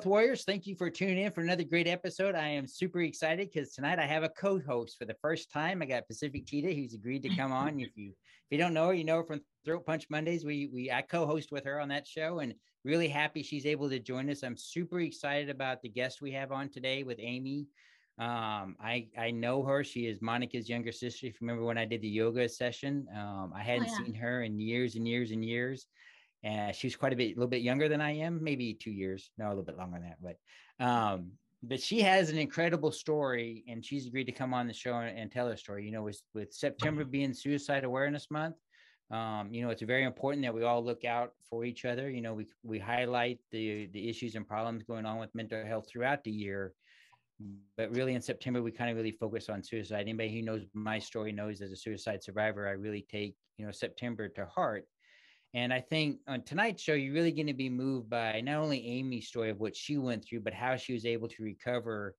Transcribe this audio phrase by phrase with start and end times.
[0.00, 0.44] health warriors.
[0.44, 2.34] Thank you for tuning in for another great episode.
[2.34, 5.82] I am super excited because tonight I have a co-host for the first time.
[5.82, 7.78] I got Pacific Tita, who's agreed to come on.
[7.80, 10.42] if you if you don't know her, you know her from Throat Punch Mondays.
[10.42, 13.98] We we I co-host with her on that show, and really happy she's able to
[13.98, 14.42] join us.
[14.42, 17.66] I'm super excited about the guest we have on today with Amy.
[18.18, 19.84] Um, I I know her.
[19.84, 21.26] She is Monica's younger sister.
[21.26, 24.06] If you remember when I did the yoga session, um, I hadn't oh, yeah.
[24.06, 25.88] seen her in years and years and years
[26.42, 28.90] and she was quite a bit, a little bit younger than I am, maybe two
[28.90, 31.32] years, no, a little bit longer than that, but, um,
[31.62, 35.18] but she has an incredible story and she's agreed to come on the show and,
[35.18, 35.84] and tell her story.
[35.84, 38.56] You know, with, with September being Suicide Awareness Month,
[39.10, 42.08] um, you know, it's very important that we all look out for each other.
[42.08, 45.86] You know, we, we highlight the, the issues and problems going on with mental health
[45.90, 46.72] throughout the year.
[47.76, 50.02] But really in September, we kind of really focus on suicide.
[50.02, 53.72] Anybody who knows my story knows as a suicide survivor, I really take, you know,
[53.72, 54.86] September to heart
[55.52, 58.86] and I think on tonight's show, you're really going to be moved by not only
[58.86, 62.14] Amy's story of what she went through, but how she was able to recover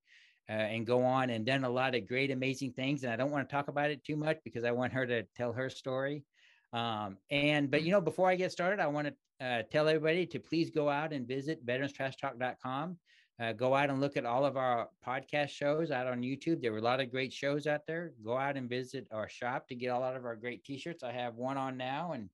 [0.50, 3.04] uh, and go on and done a lot of great, amazing things.
[3.04, 5.24] And I don't want to talk about it too much because I want her to
[5.38, 6.26] tell her story.
[6.74, 10.26] Um, and, but, you know, before I get started, I want to uh, tell everybody
[10.26, 12.98] to please go out and visit veteranstrashtalk.com.
[13.42, 16.62] Uh, go out and look at all of our podcast shows out on YouTube.
[16.62, 18.12] There were a lot of great shows out there.
[18.24, 21.02] Go out and visit our shop to get a lot of our great t-shirts.
[21.02, 22.30] I have one on now and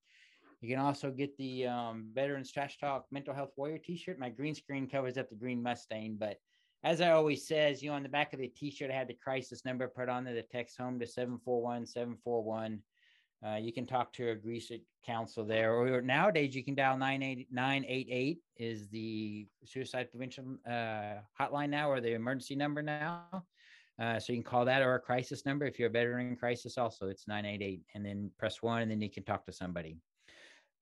[0.61, 4.19] you can also get the um, Veterans Trash Talk Mental Health Warrior T-shirt.
[4.19, 6.37] My green screen covers up the green Mustang, but
[6.83, 9.13] as I always says, you know, on the back of the T-shirt, I had the
[9.13, 10.33] crisis number put on there.
[10.33, 12.81] The text home to seven four one seven four one.
[13.45, 14.71] Uh, you can talk to a Greece
[15.05, 21.89] council there, or nowadays you can dial 988 is the suicide prevention uh, hotline now,
[21.89, 23.45] or the emergency number now.
[23.99, 26.35] Uh, so you can call that or a crisis number if you're a veteran in
[26.35, 26.79] crisis.
[26.79, 29.97] Also, it's 988, and then press one, and then you can talk to somebody.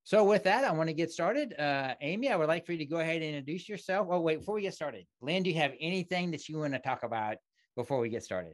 [0.05, 1.59] So with that, I want to get started.
[1.59, 4.07] Uh, Amy, I would like for you to go ahead and introduce yourself.
[4.11, 6.79] Oh, wait, before we get started, Lynn, do you have anything that you want to
[6.79, 7.37] talk about
[7.75, 8.53] before we get started?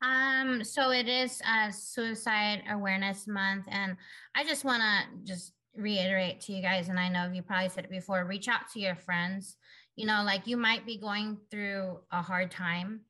[0.00, 3.98] Um, so it is uh, Suicide Awareness Month, and
[4.34, 7.84] I just want to just reiterate to you guys, and I know you probably said
[7.84, 9.56] it before, reach out to your friends.
[9.96, 13.02] You know, like you might be going through a hard time,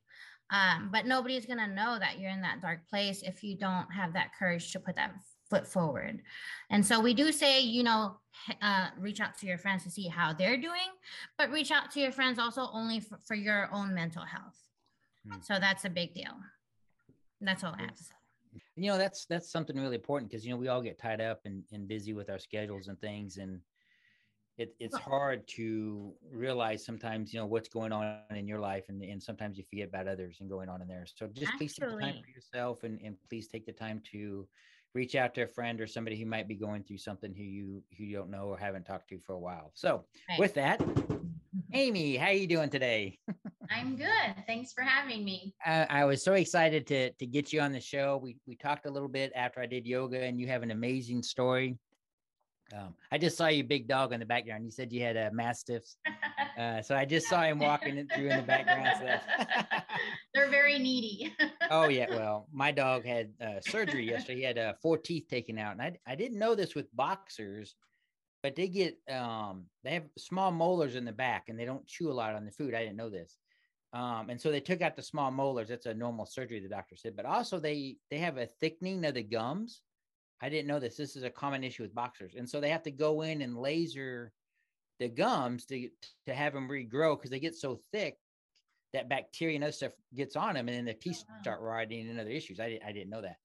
[0.50, 4.12] um, but nobody's gonna know that you're in that dark place if you don't have
[4.14, 5.14] that courage to put that
[5.48, 6.22] foot forward.
[6.70, 8.16] And so we do say, you know,
[8.62, 10.90] uh, reach out to your friends to see how they're doing,
[11.38, 14.58] but reach out to your friends also only for, for your own mental health.
[15.28, 15.40] Hmm.
[15.42, 16.32] So that's a big deal.
[17.40, 18.14] That's all I have to say.
[18.76, 21.40] You know, that's that's something really important because you know we all get tied up
[21.44, 23.60] and, and busy with our schedules and things, and
[24.56, 29.02] it, it's hard to realize sometimes you know what's going on in your life and,
[29.02, 31.90] and sometimes you forget about others and going on in there so just please take
[31.90, 34.46] the time for yourself and, and please take the time to
[34.94, 37.82] reach out to a friend or somebody who might be going through something who you
[37.98, 39.72] who you don't know or haven't talked to for a while.
[39.74, 40.38] So right.
[40.38, 40.80] with that,
[41.72, 43.18] Amy, how are you doing today?
[43.70, 44.34] I'm good.
[44.46, 45.54] Thanks for having me.
[45.64, 48.20] Uh, I was so excited to to get you on the show.
[48.22, 51.22] We we talked a little bit after I did yoga, and you have an amazing
[51.22, 51.76] story.
[52.72, 54.64] Um, I just saw your big dog in the background.
[54.64, 55.96] You said you had a mastiffs,
[56.58, 58.88] uh, so I just saw him walking through in the background.
[58.98, 59.78] So
[60.34, 61.34] They're very needy.
[61.70, 64.38] oh yeah, well, my dog had uh, surgery yesterday.
[64.38, 67.76] He had uh, four teeth taken out, and I I didn't know this with boxers,
[68.42, 72.10] but they get um they have small molars in the back, and they don't chew
[72.10, 72.74] a lot on the food.
[72.74, 73.38] I didn't know this.
[73.92, 75.68] Um, and so they took out the small molars.
[75.68, 77.14] That's a normal surgery, the doctor said.
[77.14, 79.82] But also they they have a thickening of the gums
[80.44, 80.96] I didn't know this.
[80.96, 82.34] This is a common issue with boxers.
[82.36, 84.30] And so they have to go in and laser
[84.98, 85.88] the gums to,
[86.26, 88.18] to have them regrow because they get so thick
[88.94, 92.08] that bacteria and other stuff gets on them and then the teeth oh, start rotting
[92.08, 92.58] and other issues.
[92.58, 93.36] I, didn't, I didn't know that.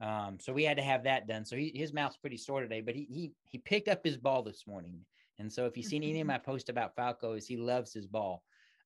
[0.00, 1.44] Um, so we had to have that done.
[1.44, 4.42] So he, his mouth's pretty sore today, but he, he, he picked up his ball
[4.42, 4.98] this morning.
[5.38, 8.06] And so if you've seen any of my posts about Falco is he loves his
[8.06, 8.42] ball.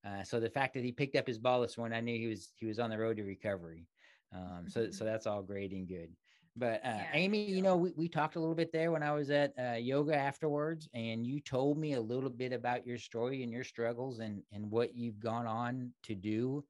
[0.07, 2.27] Uh, so the fact that he picked up his ball this morning, I knew he
[2.27, 3.87] was, he was on the road to recovery.
[4.35, 6.11] Um, so, so that's all great and good.
[6.57, 9.13] But uh, yeah, Amy, you know, we, we talked a little bit there when I
[9.13, 13.43] was at uh, yoga afterwards, and you told me a little bit about your story
[13.43, 16.65] and your struggles and and what you've gone on to do.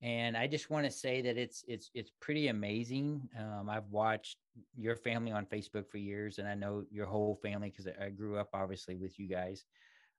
[0.00, 3.28] And I just want to say that it's it's it's pretty amazing.
[3.38, 4.38] Um, I've watched
[4.76, 8.38] your family on Facebook for years, and I know your whole family because I grew
[8.38, 9.64] up obviously with you guys.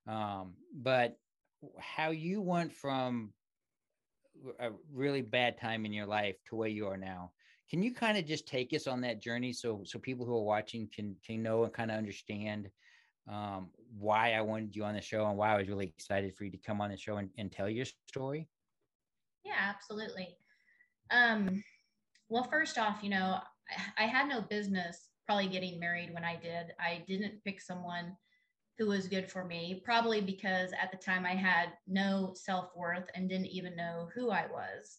[0.06, 1.18] Um, but
[1.78, 3.32] how you went from
[4.58, 7.32] a really bad time in your life to where you are now
[7.70, 10.42] can you kind of just take us on that journey so so people who are
[10.42, 12.68] watching can can know and kind of understand
[13.28, 16.44] um, why I wanted you on the show and why I was really excited for
[16.44, 18.48] you to come on the show and, and tell your story?
[19.44, 20.36] Yeah, absolutely.
[21.10, 21.62] Um,
[22.28, 23.38] well, first off, you know,
[23.98, 26.72] I, I had no business probably getting married when I did.
[26.80, 28.16] I didn't pick someone
[28.78, 33.08] who was good for me, probably because at the time I had no self worth
[33.14, 34.98] and didn't even know who I was.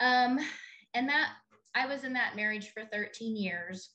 [0.00, 0.38] Um,
[0.94, 1.32] and that
[1.74, 3.90] I was in that marriage for 13 years.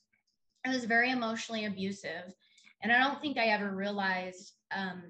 [0.64, 2.32] It was very emotionally abusive.
[2.82, 5.02] And I don't think I ever realized um,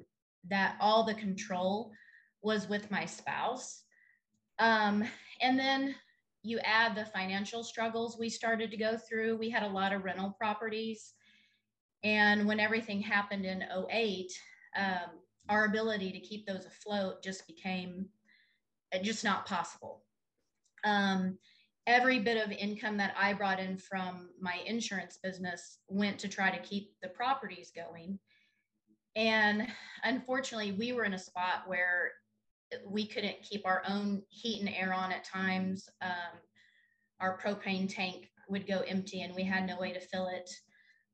[0.48, 1.92] that all the control
[2.42, 3.82] was with my spouse.
[4.58, 5.04] Um,
[5.40, 5.94] and then
[6.42, 9.36] you add the financial struggles we started to go through.
[9.36, 11.14] We had a lot of rental properties.
[12.02, 14.30] And when everything happened in 08,
[14.76, 18.06] um, our ability to keep those afloat just became
[18.94, 20.02] uh, just not possible.
[20.84, 21.38] Um,
[21.86, 26.50] every bit of income that I brought in from my insurance business went to try
[26.50, 28.18] to keep the properties going.
[29.16, 29.68] And
[30.02, 32.12] unfortunately, we were in a spot where
[32.86, 35.88] we couldn't keep our own heat and air on at times.
[36.02, 36.40] Um,
[37.20, 40.50] our propane tank would go empty and we had no way to fill it.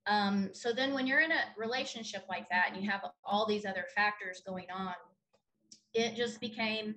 [0.07, 3.67] Um, so then when you're in a relationship like that and you have all these
[3.67, 4.95] other factors going on,
[5.93, 6.95] it just became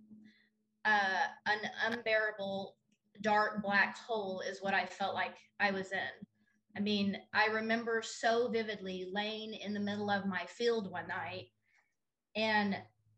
[0.86, 2.76] uh, an unbearable
[3.22, 6.28] dark black hole is what I felt like I was in.
[6.76, 11.48] I mean, I remember so vividly laying in the middle of my field one night
[12.36, 12.76] and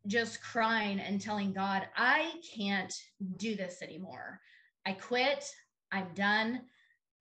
[0.08, 2.94] just crying and telling God, I can't
[3.38, 4.40] do this anymore.
[4.86, 5.50] I quit.
[5.92, 6.62] I'm done.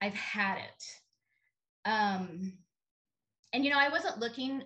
[0.01, 1.89] I've had it.
[1.89, 2.53] Um,
[3.53, 4.63] and, you know, I wasn't looking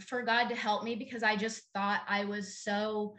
[0.00, 3.16] for God to help me because I just thought I was so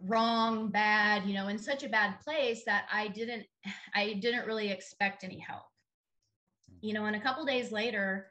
[0.00, 3.46] wrong, bad, you know, in such a bad place that I didn't,
[3.94, 5.64] I didn't really expect any help.
[6.80, 8.30] You know, and a couple days later,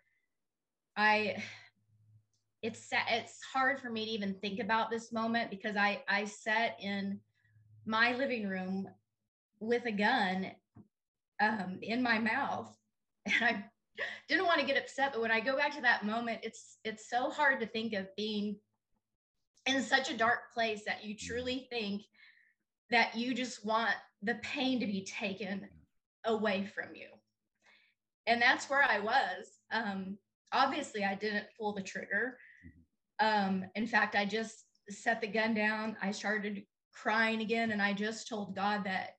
[0.96, 1.44] I
[2.62, 6.78] it's it's hard for me to even think about this moment because I I sat
[6.82, 7.20] in
[7.86, 8.88] my living room
[9.60, 10.52] with a gun
[11.42, 12.74] um, in my mouth,
[13.26, 13.66] and I
[14.30, 15.12] didn't want to get upset.
[15.14, 18.08] But when I go back to that moment, it's it's so hard to think of
[18.16, 18.58] being
[19.66, 22.04] in such a dark place that you truly think
[22.90, 25.68] that you just want the pain to be taken
[26.26, 27.08] away from you.
[28.28, 29.60] And that's where I was.
[29.72, 30.18] Um,
[30.52, 32.38] obviously, I didn't pull the trigger.
[33.20, 35.98] Um, in fact, I just set the gun down.
[36.02, 36.64] I started
[36.94, 39.18] crying again, and I just told God that,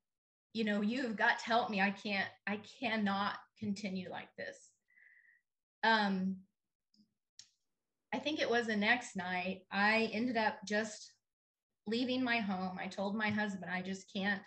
[0.52, 1.80] you know, you have got to help me.
[1.80, 4.56] I can't, I cannot continue like this.
[5.82, 6.36] Um,
[8.14, 11.12] I think it was the next night, I ended up just
[11.88, 12.78] leaving my home.
[12.80, 14.40] I told my husband, I just can't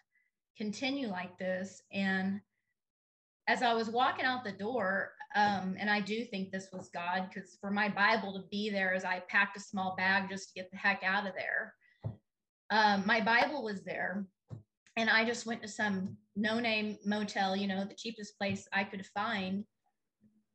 [0.57, 1.81] continue like this.
[1.91, 2.39] And
[3.49, 7.27] as I was walking out the door, um, and I do think this was God,
[7.27, 10.53] because for my Bible to be there as I packed a small bag just to
[10.61, 11.73] get the heck out of there,
[12.69, 14.25] um, my Bible was there.
[14.95, 18.85] And I just went to some no name motel, you know, the cheapest place I
[18.85, 19.65] could find,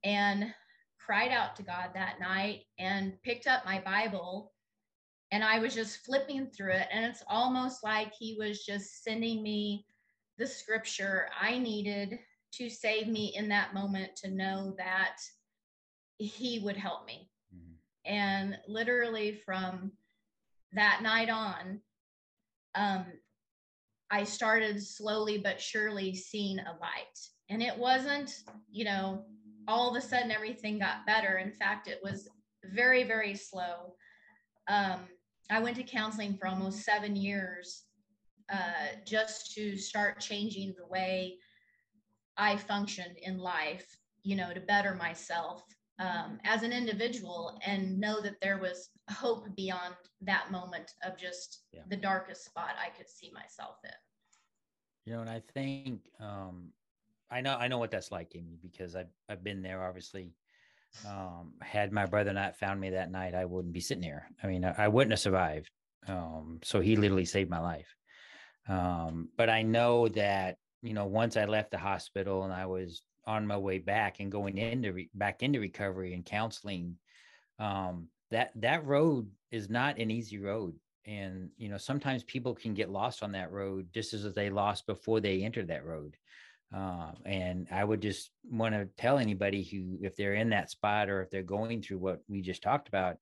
[0.02, 0.54] and
[1.04, 4.52] cried out to God that night and picked up my Bible.
[5.30, 6.88] And I was just flipping through it.
[6.92, 9.86] And it's almost like He was just sending me
[10.38, 12.18] the scripture I needed
[12.52, 15.16] to save me in that moment to know that
[16.18, 17.30] he would help me.
[17.54, 18.14] Mm-hmm.
[18.14, 19.92] And literally from
[20.72, 21.80] that night on,
[22.74, 23.06] um,
[24.10, 27.18] I started slowly but surely seeing a light.
[27.48, 28.30] And it wasn't,
[28.70, 29.24] you know,
[29.68, 31.38] all of a sudden everything got better.
[31.38, 32.28] In fact, it was
[32.64, 33.94] very, very slow.
[34.68, 35.00] Um,
[35.50, 37.84] I went to counseling for almost seven years
[38.52, 41.38] uh, just to start changing the way
[42.36, 45.62] I functioned in life, you know, to better myself
[45.98, 51.64] um, as an individual and know that there was hope beyond that moment of just
[51.72, 51.82] yeah.
[51.88, 53.90] the darkest spot I could see myself in.
[55.04, 56.72] You know, and I think um,
[57.32, 59.84] I know I know what that's like, Amy, because I've I've been there.
[59.84, 60.34] Obviously,
[61.08, 64.28] um, had my brother not found me that night, I wouldn't be sitting here.
[64.42, 65.70] I mean, I, I wouldn't have survived.
[66.06, 67.94] Um, so he literally saved my life.
[68.68, 73.02] Um, but I know that you know, once I left the hospital and I was
[73.24, 76.96] on my way back and going into re- back into recovery and counseling,
[77.58, 80.74] um, that that road is not an easy road.
[81.06, 84.86] And you know, sometimes people can get lost on that road just as they lost
[84.86, 86.16] before they entered that road.
[86.74, 91.10] Um, and I would just want to tell anybody who, if they're in that spot
[91.10, 93.18] or if they're going through what we just talked about,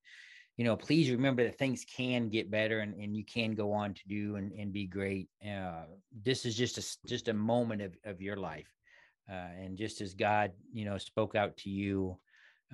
[0.57, 3.95] you know, please remember that things can get better and, and you can go on
[3.95, 5.29] to do and, and be great.
[5.45, 5.85] Uh,
[6.23, 8.73] this is just a, just a moment of, of your life.
[9.29, 12.19] Uh, and just as God, you know, spoke out to you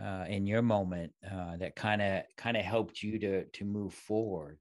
[0.03, 3.95] uh, in your moment, uh, that kind of, kind of helped you to, to move
[3.95, 4.59] forward.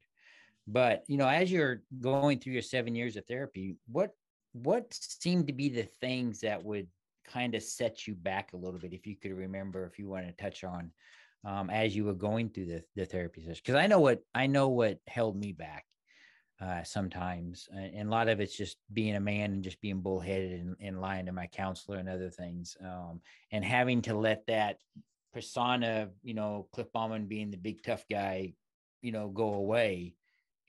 [0.67, 4.11] But, you know, as you're going through your seven years of therapy, what,
[4.63, 6.87] what seemed to be the things that would
[7.27, 8.93] kind of set you back a little bit?
[8.93, 10.91] If you could remember, if you want to touch on,
[11.45, 14.47] um, as you were going through the, the therapy session because i know what i
[14.47, 15.85] know what held me back
[16.61, 20.61] uh, sometimes and a lot of it's just being a man and just being bullheaded
[20.61, 23.19] and, and lying to my counselor and other things um,
[23.51, 24.77] and having to let that
[25.33, 28.53] persona you know cliff bauman being the big tough guy
[29.01, 30.15] you know go away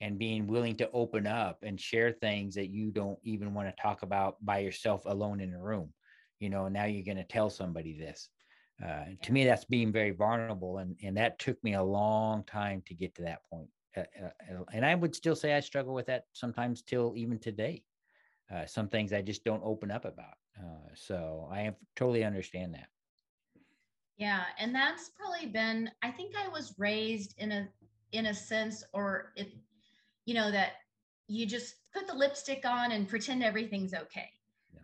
[0.01, 3.81] and being willing to open up and share things that you don't even want to
[3.81, 5.91] talk about by yourself alone in a room
[6.39, 8.29] you know now you're going to tell somebody this.
[8.83, 12.81] Uh, to me that's being very vulnerable and and that took me a long time
[12.85, 16.05] to get to that point uh, uh, and i would still say i struggle with
[16.05, 17.83] that sometimes till even today.
[18.53, 22.87] Uh, some things i just don't open up about uh, so i totally understand that.
[24.17, 27.67] Yeah and that's probably been i think i was raised in a
[28.11, 29.53] in a sense or it
[30.27, 30.73] you know that
[31.27, 34.29] you just put the lipstick on and pretend everything's okay.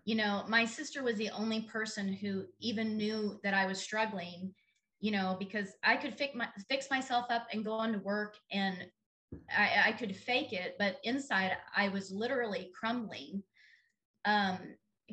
[0.05, 4.53] You know my sister was the only person who even knew that i was struggling
[4.99, 8.35] you know because i could fix, my, fix myself up and go on to work
[8.51, 8.85] and
[9.55, 13.43] I, I could fake it but inside i was literally crumbling.
[14.25, 14.57] Um,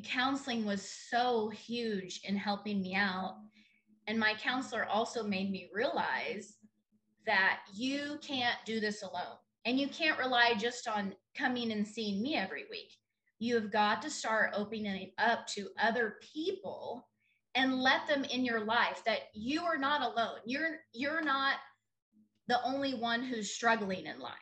[0.03, 3.37] counseling was so huge in helping me out.
[4.07, 6.57] And my counselor also made me realize
[7.25, 12.21] that you can't do this alone and you can't rely just on coming and seeing
[12.21, 12.91] me every week.
[13.39, 17.07] You have got to start opening up to other people
[17.55, 20.39] and let them in your life that you are not alone.
[20.45, 21.55] You're you're not
[22.47, 24.33] the only one who's struggling in life.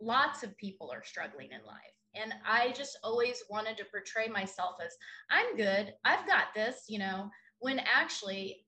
[0.00, 1.76] Lots of people are struggling in life.
[2.14, 4.96] And i just always wanted to portray myself as
[5.30, 5.94] i'm good.
[6.04, 8.64] I've got this you know when actually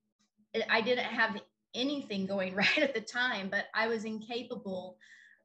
[0.68, 1.40] i didn't have
[1.75, 4.97] anything going right at the time but i was incapable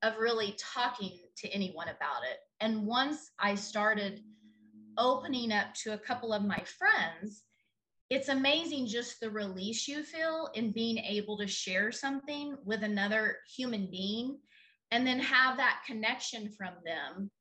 [0.05, 2.37] of really talking to anyone about it.
[2.59, 4.21] And once I started
[4.97, 7.43] opening up to a couple of my friends,
[8.09, 13.37] it's amazing just the release you feel in being able to share something with another
[13.55, 14.37] human being
[14.91, 17.31] and then have that connection from them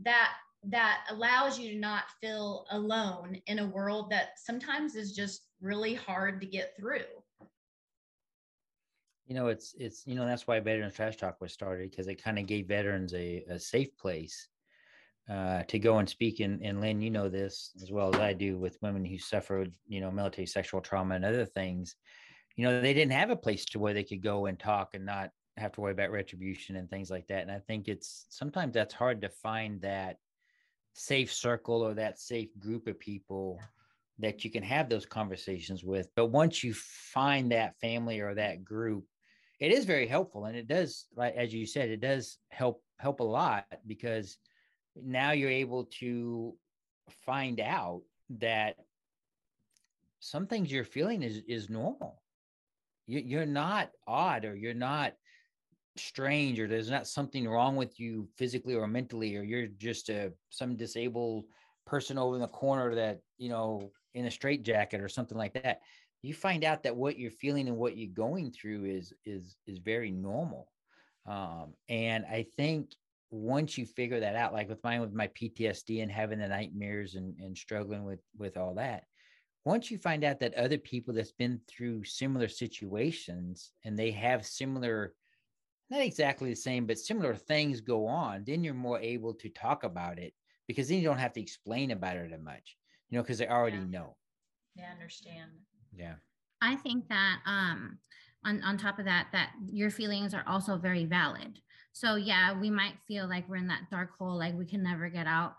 [0.00, 0.30] that
[0.64, 5.94] that allows you to not feel alone in a world that sometimes is just really
[5.94, 7.04] hard to get through
[9.28, 12.22] you know it's it's you know that's why veterans trash talk was started because it
[12.22, 14.48] kind of gave veterans a, a safe place
[15.30, 18.32] uh, to go and speak and, and lynn you know this as well as i
[18.32, 21.94] do with women who suffered you know military sexual trauma and other things.
[22.56, 25.06] You know they didn't have a place to where they could go and talk and
[25.06, 28.74] not have to worry about retribution and things like that and i think it's sometimes
[28.74, 30.16] that's hard to find that
[30.92, 33.58] safe circle or that safe group of people
[34.18, 38.64] that you can have those conversations with but once you find that family or that
[38.64, 39.04] group
[39.60, 43.20] it is very helpful and it does like as you said it does help help
[43.20, 44.38] a lot because
[44.96, 46.54] now you're able to
[47.24, 48.76] find out that
[50.20, 52.22] some things you're feeling is is normal.
[53.06, 55.14] You, are not odd or you're not
[55.96, 60.32] strange or there's not something wrong with you physically or mentally or you're just a
[60.50, 61.46] some disabled
[61.86, 65.80] person over in the corner that you know in a straitjacket or something like that
[66.22, 69.78] you find out that what you're feeling and what you're going through is is is
[69.78, 70.68] very normal.
[71.26, 72.90] Um, and i think
[73.30, 77.16] once you figure that out like with mine with my ptsd and having the nightmares
[77.16, 79.04] and, and struggling with with all that
[79.66, 84.46] once you find out that other people that's been through similar situations and they have
[84.46, 85.12] similar
[85.90, 89.84] not exactly the same but similar things go on then you're more able to talk
[89.84, 90.32] about it
[90.66, 92.78] because then you don't have to explain about it as much
[93.10, 93.84] you know because they already yeah.
[93.84, 94.16] know.
[94.76, 95.50] They understand
[95.98, 96.14] yeah.
[96.62, 97.98] I think that um
[98.44, 101.60] on, on top of that that your feelings are also very valid.
[101.92, 105.08] So yeah we might feel like we're in that dark hole like we can never
[105.08, 105.54] get out.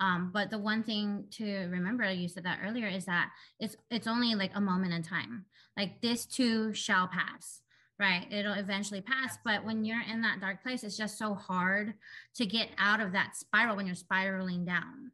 [0.00, 4.06] Um, but the one thing to remember you said that earlier is that it's it's
[4.06, 5.46] only like a moment in time.
[5.76, 7.62] Like this too shall pass
[8.00, 8.28] right?
[8.30, 11.94] It'll eventually pass but when you're in that dark place it's just so hard
[12.36, 15.12] to get out of that spiral when you're spiraling down.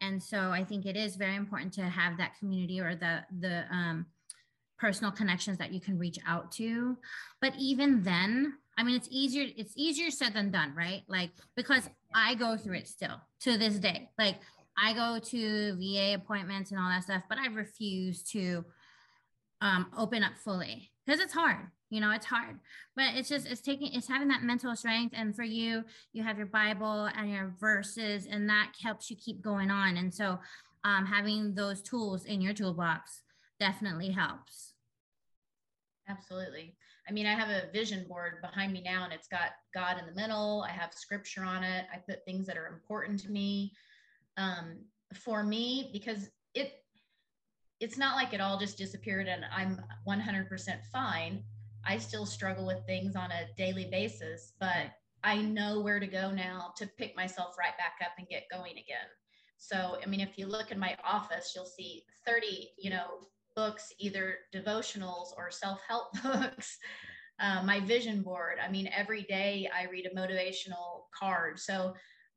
[0.00, 3.64] And so i think it is very important to have that community or the the
[3.70, 4.06] um,
[4.78, 6.96] personal connections that you can reach out to.
[7.40, 11.02] But even then i mean it's easier it's easier said than done right?
[11.08, 14.08] Like because i go through it still to this day.
[14.18, 14.36] Like
[14.76, 18.64] i go to va appointments and all that stuff but i refuse to
[19.60, 22.58] um, open up fully because it's hard you know it's hard.
[22.96, 25.14] But it's just it's taking it's having that mental strength.
[25.16, 29.40] And for you you have your bible and your verses and that helps you keep
[29.40, 29.96] going on.
[29.96, 30.40] And so
[30.82, 33.22] um, having those tools in your toolbox
[33.58, 34.72] definitely helps.
[36.08, 36.76] Absolutely.
[37.08, 40.06] I mean i have a vision board behind me now and it's got god in
[40.06, 40.64] the middle.
[40.68, 41.86] I have scripture on it.
[41.92, 43.72] I put things that are important to me.
[44.36, 44.78] Um,
[45.14, 46.84] for me because it
[47.80, 50.48] it's not like it all just disappeared and I'm 100%
[50.92, 51.42] fine.
[51.84, 54.92] I still struggle with things on a daily basis, but
[55.22, 58.72] I know where to go now to pick myself right back up and get going
[58.72, 59.08] again.
[59.58, 63.92] So, I mean, if you look in my office, you'll see 30, you know, books,
[63.98, 66.78] either devotionals or self help books.
[67.40, 68.58] Uh, my vision board.
[68.64, 71.58] I mean, every day I read a motivational card.
[71.58, 71.94] So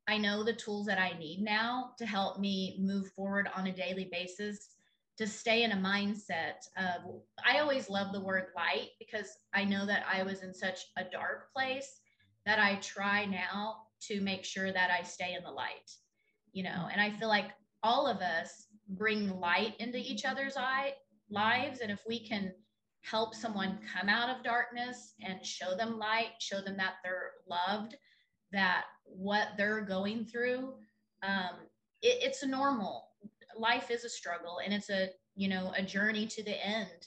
[0.08, 3.72] I know the tools that I need now to help me move forward on a
[3.72, 4.70] daily basis
[5.18, 9.84] to stay in a mindset of, I always love the word light because I know
[9.84, 12.00] that I was in such a dark place
[12.46, 15.90] that I try now to make sure that I stay in the light,
[16.52, 17.50] you know, and I feel like
[17.82, 20.94] all of us bring light into each other's eye,
[21.30, 21.80] lives.
[21.80, 22.52] And if we can
[23.02, 27.96] help someone come out of darkness and show them light, show them that they're loved,
[28.52, 30.74] that what they're going through,
[31.22, 31.66] um,
[32.02, 33.04] it, it's normal.
[33.56, 37.06] Life is a struggle and it's a, you know, a journey to the end.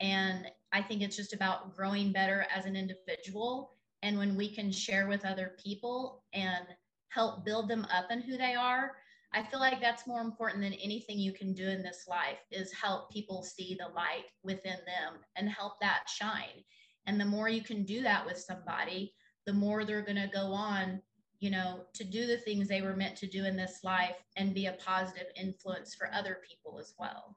[0.00, 3.72] And I think it's just about growing better as an individual.
[4.02, 6.64] And when we can share with other people and
[7.08, 8.92] help build them up in who they are,
[9.32, 12.72] I feel like that's more important than anything you can do in this life is
[12.72, 16.64] help people see the light within them and help that shine.
[17.06, 19.14] And the more you can do that with somebody,
[19.46, 21.00] the more they're going to go on,
[21.38, 24.54] you know, to do the things they were meant to do in this life and
[24.54, 27.36] be a positive influence for other people as well.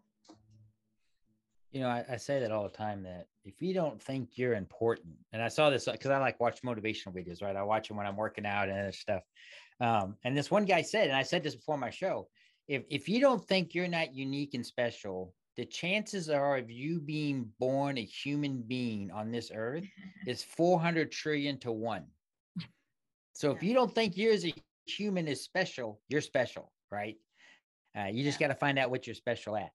[1.72, 4.54] You know, I, I say that all the time that if you don't think you're
[4.54, 7.56] important, and I saw this because I like watch motivational videos, right?
[7.56, 9.24] I watch them when I'm working out and other stuff.
[9.82, 12.28] Um, and this one guy said, and I said this before my show,
[12.68, 17.00] if if you don't think you're not unique and special, the chances are of you
[17.00, 19.86] being born a human being on this earth
[20.28, 22.06] is 400 trillion to one.
[23.34, 24.54] So if you don't think you as a
[24.86, 27.18] human is special, you're special, right?
[27.98, 29.72] Uh, you just got to find out what you're special at.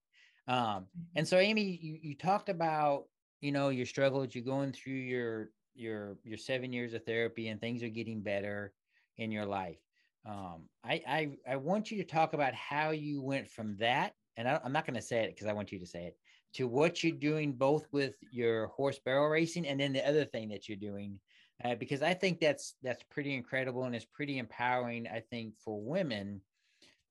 [0.47, 3.05] Um, and so, Amy, you, you talked about
[3.41, 4.33] you know your struggles.
[4.33, 8.73] You're going through your your your seven years of therapy, and things are getting better
[9.17, 9.77] in your life.
[10.25, 14.47] Um, I, I I want you to talk about how you went from that, and
[14.47, 16.17] I, am not going to say it because I want you to say it,
[16.55, 20.49] to what you're doing both with your horse barrel racing and then the other thing
[20.49, 21.19] that you're doing,
[21.63, 25.07] uh, because I think that's that's pretty incredible and it's pretty empowering.
[25.07, 26.41] I think for women,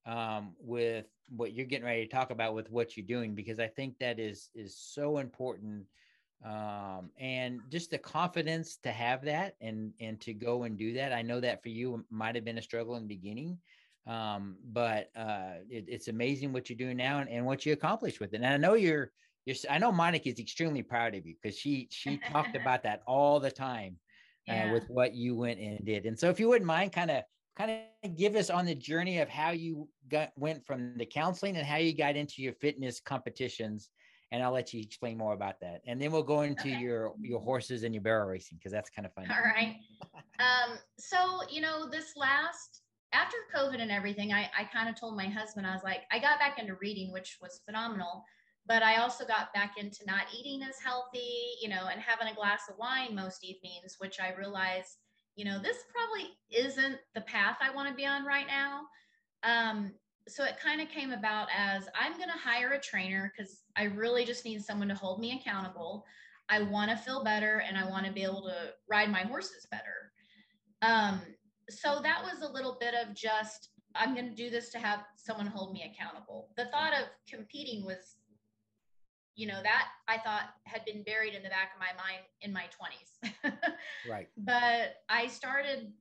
[0.06, 3.68] um, with what you're getting ready to talk about with what you're doing, because I
[3.68, 5.84] think that is is so important
[6.44, 11.12] um, and just the confidence to have that and and to go and do that.
[11.12, 13.58] I know that for you might have been a struggle in the beginning,
[14.06, 18.20] um, but uh, it, it's amazing what you're doing now and, and what you accomplished
[18.20, 18.36] with it.
[18.36, 19.10] And I know you're
[19.46, 19.56] you're.
[19.68, 23.40] I know Monica is extremely proud of you because she she talked about that all
[23.40, 23.96] the time
[24.48, 26.06] uh, with what you went and did.
[26.06, 27.24] And so, if you wouldn't mind, kind of
[27.56, 31.56] kind of give us on the journey of how you got went from the counseling
[31.56, 33.90] and how you got into your fitness competitions
[34.30, 35.80] and I'll let you explain more about that.
[35.86, 36.78] And then we'll go into okay.
[36.78, 39.26] your your horses and your barrel racing because that's kind of fun.
[39.30, 39.76] All right.
[40.38, 45.16] um, so you know, this last after COVID and everything, I, I kind of told
[45.16, 48.24] my husband, I was like, I got back into reading, which was phenomenal,
[48.66, 52.34] but I also got back into not eating as healthy, you know, and having a
[52.34, 54.98] glass of wine most evenings, which I realized,
[55.36, 58.82] you know, this probably isn't the path I want to be on right now.
[59.42, 59.94] Um,
[60.26, 63.84] so it kind of came about as I'm going to hire a trainer because I
[63.84, 66.04] really just need someone to hold me accountable.
[66.48, 69.66] I want to feel better and I want to be able to ride my horses
[69.70, 70.12] better.
[70.82, 71.20] Um,
[71.70, 75.00] so that was a little bit of just, I'm going to do this to have
[75.16, 76.48] someone hold me accountable.
[76.56, 78.16] The thought of competing was,
[79.36, 82.52] you know, that I thought had been buried in the back of my mind in
[82.52, 83.52] my 20s.
[84.10, 84.28] right.
[84.38, 85.92] But I started,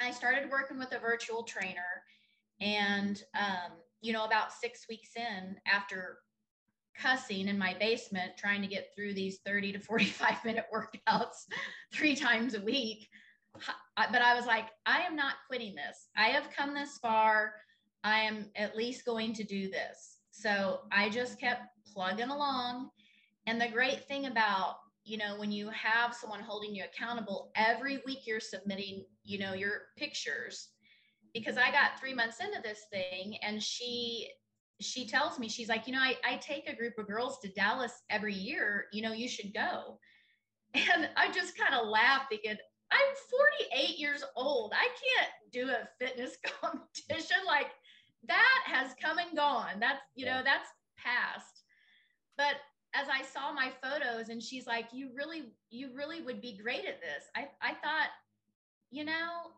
[0.00, 2.02] I started working with a virtual trainer
[2.60, 6.18] and, um, you know, about six weeks in, after
[7.00, 11.46] cussing in my basement, trying to get through these 30 to 45 minute workouts
[11.92, 13.08] three times a week.
[13.96, 16.08] But I was like, I am not quitting this.
[16.16, 17.54] I have come this far.
[18.02, 20.18] I am at least going to do this.
[20.30, 22.90] So I just kept plugging along.
[23.46, 28.00] And the great thing about, you know, when you have someone holding you accountable, every
[28.06, 30.68] week you're submitting, you know, your pictures
[31.34, 34.28] because I got three months into this thing and she
[34.84, 37.48] she tells me she's like you know I, I take a group of girls to
[37.48, 38.86] dallas every year.
[38.92, 39.98] You know you should go.
[40.74, 42.56] And i just kind of laugh thinking
[42.90, 44.72] i'm 48 years old.
[44.74, 47.38] I can't do a fitness competition.
[47.46, 47.68] Like
[48.28, 49.80] that has come and gone.
[49.80, 51.62] That's you know that's past.
[52.36, 52.56] But
[52.94, 56.84] as i saw my photos and she's like you really you really would be great
[56.86, 57.24] at this.
[57.36, 58.10] I i thought
[58.90, 59.52] you know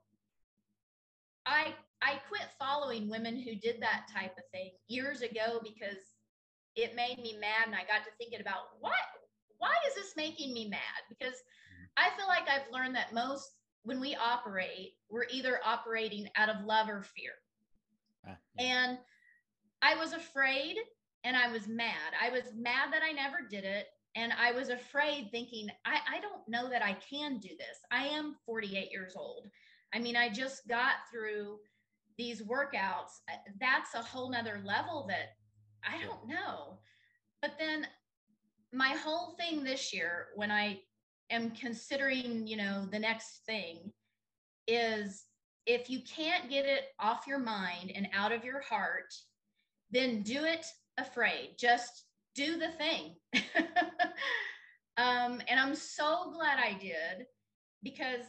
[1.47, 5.99] I I quit following women who did that type of thing years ago because
[6.77, 7.67] it made me mad.
[7.67, 8.93] And I got to thinking about what,
[9.57, 10.81] why is this making me mad?
[11.09, 11.85] Because mm-hmm.
[11.97, 13.53] I feel like I've learned that most
[13.85, 17.33] when we operate, we're either operating out of love or fear.
[18.27, 18.87] Ah, yeah.
[18.87, 18.99] And
[19.81, 20.77] I was afraid
[21.25, 22.13] and I was mad.
[22.23, 23.87] I was mad that I never did it.
[24.17, 27.79] And I was afraid, thinking, I, I don't know that I can do this.
[27.91, 29.49] I am 48 years old.
[29.93, 31.59] I mean, I just got through
[32.19, 33.21] these workouts.
[33.31, 35.37] Uh, that's a whole nother level that
[35.85, 36.79] I don't know.
[37.43, 37.87] But then
[38.73, 40.81] my whole thing this year, when I
[41.31, 43.93] am considering, you know, the next thing
[44.67, 45.25] is
[45.67, 49.13] if you can't get it off your mind and out of your heart,
[49.91, 50.67] then do it
[50.99, 51.55] afraid.
[51.59, 53.17] Just do the thing.
[54.97, 57.27] um, and I'm so glad I did
[57.83, 58.25] because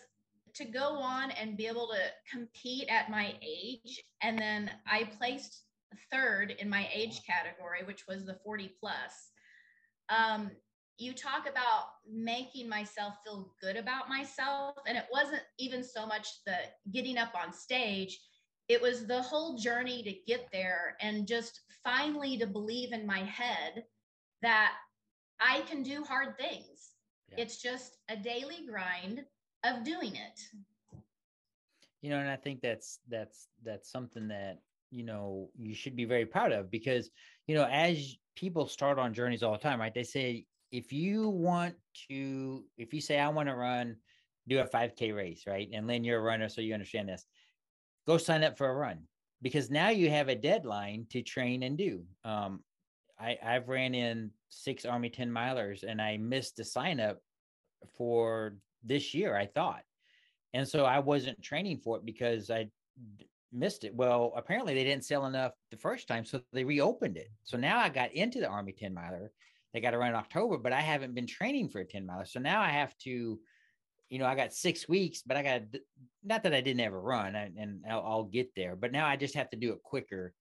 [0.55, 1.99] to go on and be able to
[2.31, 5.63] compete at my age, and then I placed
[6.11, 9.31] third in my age category, which was the 40 plus.
[10.09, 10.51] Um,
[10.97, 16.27] you talk about making myself feel good about myself, and it wasn't even so much
[16.45, 16.55] the
[16.91, 18.19] getting up on stage
[18.67, 23.19] it was the whole journey to get there and just finally to believe in my
[23.19, 23.83] head
[24.41, 24.73] that
[25.39, 26.91] I can do hard things.
[27.29, 27.43] Yeah.
[27.43, 29.23] It's just a daily grind
[29.65, 30.41] of doing it.
[32.01, 34.60] You know, and I think that's that's that's something that
[34.91, 37.10] you know you should be very proud of because
[37.47, 39.93] you know as people start on journeys all the time, right?
[39.93, 41.75] They say if you want
[42.10, 43.95] to, if you say I want to run,
[44.47, 45.69] do a 5K race, right?
[45.73, 47.25] And Lynn, you're a runner, so you understand this
[48.06, 48.99] go sign up for a run
[49.41, 52.04] because now you have a deadline to train and do.
[52.23, 52.63] Um,
[53.19, 57.19] I, I've ran in six Army 10 milers and I missed the sign up
[57.97, 59.83] for this year, I thought.
[60.53, 62.69] And so I wasn't training for it because I
[63.51, 63.93] missed it.
[63.93, 67.29] Well, apparently they didn't sell enough the first time, so they reopened it.
[67.43, 69.31] So now I got into the Army 10 miler.
[69.73, 72.25] They got to run in October, but I haven't been training for a 10 miler.
[72.25, 73.39] So now I have to
[74.09, 75.61] you know, I got six weeks, but I got
[76.23, 78.75] not that I didn't ever run, and I'll, I'll, get there.
[78.75, 80.33] But now I just have to do it quicker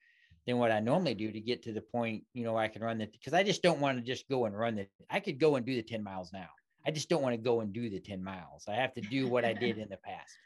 [0.47, 3.01] than what I normally do to get to the point, you know, I can run
[3.01, 4.91] it because I just don't want to just go and run it.
[5.09, 6.49] I could go and do the ten miles now.
[6.87, 8.65] I just don't want to go and do the ten miles.
[8.69, 10.33] I have to do what I did in the past.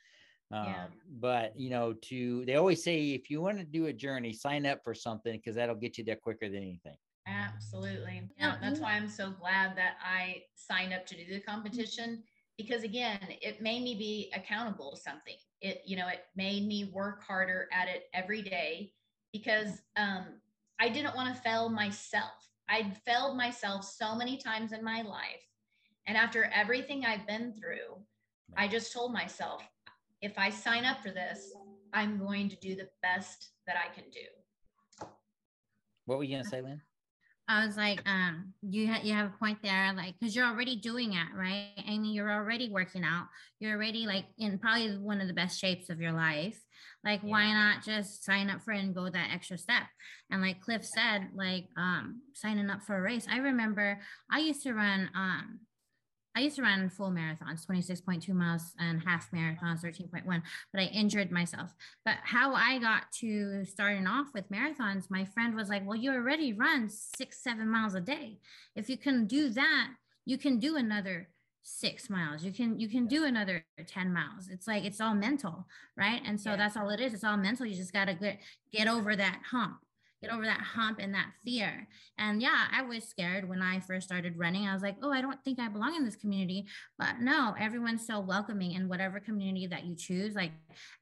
[0.50, 0.84] Yeah.
[0.84, 4.32] Um, but you know, to they always say if you want to do a journey,
[4.32, 6.96] sign up for something because that'll get you there quicker than anything.
[7.26, 8.22] Absolutely.
[8.38, 12.22] Yeah, that's why I'm so glad that I signed up to do the competition
[12.58, 16.90] because again it made me be accountable to something it you know it made me
[16.92, 18.92] work harder at it every day
[19.32, 20.24] because um,
[20.78, 25.46] i didn't want to fail myself i'd failed myself so many times in my life
[26.08, 27.94] and after everything i've been through
[28.56, 29.62] i just told myself
[30.22, 31.52] if i sign up for this
[31.92, 35.06] i'm going to do the best that i can do
[36.06, 36.80] what were you going to say lynn
[37.50, 40.76] I was like, um, you ha- you have a point there, like, because you're already
[40.76, 41.70] doing it, right?
[41.78, 43.28] I mean, you're already working out.
[43.58, 46.60] You're already like in probably one of the best shapes of your life.
[47.02, 47.30] Like, yeah.
[47.30, 49.84] why not just sign up for it and go that extra step?
[50.30, 53.26] And like Cliff said, like, um, signing up for a race.
[53.30, 53.98] I remember
[54.30, 55.60] I used to run um
[56.38, 60.40] I used to run full marathons, 26.2 miles and half marathons, 13.1,
[60.72, 61.74] but I injured myself.
[62.04, 66.12] But how I got to starting off with marathons, my friend was like, Well, you
[66.12, 68.38] already run six, seven miles a day.
[68.76, 69.88] If you can do that,
[70.26, 71.28] you can do another
[71.64, 72.44] six miles.
[72.44, 74.46] You can you can do another 10 miles.
[74.48, 76.22] It's like it's all mental right?
[76.24, 76.56] And so yeah.
[76.56, 77.14] that's all it is.
[77.14, 77.66] It's all mental.
[77.66, 78.38] You just got to get
[78.72, 79.78] get over that hump
[80.20, 81.86] get over that hump and that fear.
[82.18, 84.66] And yeah, I was scared when I first started running.
[84.66, 86.66] I was like, oh, I don't think I belong in this community.
[86.98, 90.34] But no, everyone's so welcoming in whatever community that you choose.
[90.34, 90.52] Like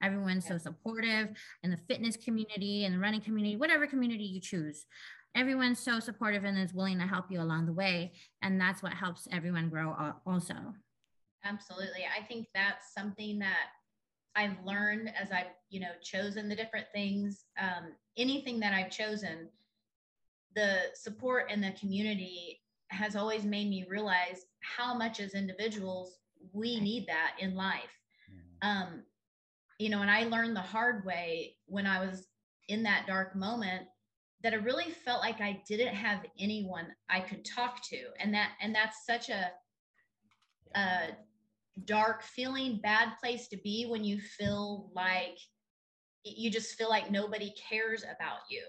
[0.02, 1.28] everyone's so supportive
[1.62, 4.86] in the fitness community and the running community, whatever community you choose.
[5.34, 8.12] Everyone's so supportive and is willing to help you along the way.
[8.42, 10.54] And that's what helps everyone grow also.
[11.44, 12.04] Absolutely.
[12.04, 13.68] I think that's something that
[14.36, 19.48] I've learned as I've, you know, chosen the different things, um, anything that I've chosen,
[20.54, 26.18] the support and the community has always made me realize how much as individuals
[26.52, 28.00] we need that in life.
[28.62, 29.02] Um,
[29.78, 32.28] you know, and I learned the hard way when I was
[32.68, 33.86] in that dark moment
[34.42, 37.98] that I really felt like I didn't have anyone I could talk to.
[38.20, 39.50] And that, and that's such a,
[40.74, 41.08] a
[41.84, 45.38] dark feeling, bad place to be when you feel like
[46.24, 48.62] you just feel like nobody cares about you.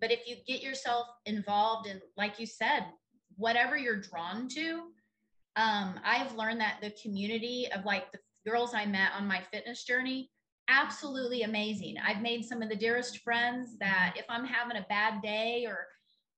[0.00, 2.86] But if you get yourself involved in, like you said,
[3.36, 4.82] whatever you're drawn to,
[5.56, 9.84] um, I've learned that the community of like the girls I met on my fitness
[9.84, 10.30] journey,
[10.68, 11.96] absolutely amazing.
[12.04, 15.86] I've made some of the dearest friends that if I'm having a bad day or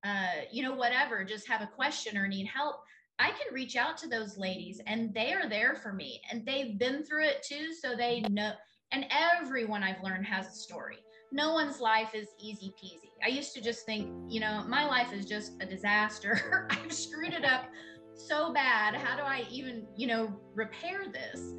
[0.04, 2.76] uh, you know, whatever, just have a question or need help,
[3.18, 6.78] I can reach out to those ladies and they are there for me and they've
[6.78, 7.72] been through it too.
[7.72, 8.52] So they know,
[8.92, 10.98] and everyone I've learned has a story.
[11.32, 13.10] No one's life is easy peasy.
[13.24, 16.68] I used to just think, you know, my life is just a disaster.
[16.70, 17.66] I've screwed it up
[18.14, 18.94] so bad.
[18.94, 21.54] How do I even, you know, repair this?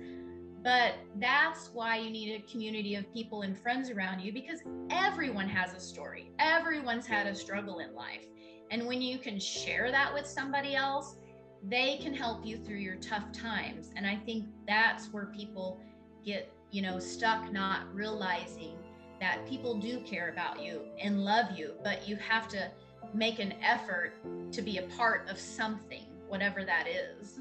[0.64, 5.48] But that's why you need a community of people and friends around you because everyone
[5.50, 6.32] has a story.
[6.40, 8.26] Everyone's had a struggle in life.
[8.70, 11.16] And when you can share that with somebody else,
[11.64, 13.92] they can help you through your tough times.
[13.96, 15.80] And I think that's where people
[16.26, 18.78] get, you know, stuck not realizing
[19.20, 22.72] that people do care about you and love you, but you have to
[23.14, 24.14] make an effort
[24.52, 27.40] to be a part of something, whatever that is.